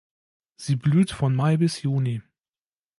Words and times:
Sie 0.55 0.77
blüht 0.77 1.11
von 1.11 1.35
Mai 1.35 1.57
bis 1.57 1.83
Juni. 1.83 2.23